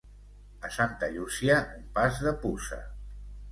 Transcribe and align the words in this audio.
A 0.69 0.71
Santa 0.77 1.09
Llúcia, 1.17 1.59
un 1.81 1.85
pas 1.99 2.19
de 2.25 2.35
puça. 2.47 2.83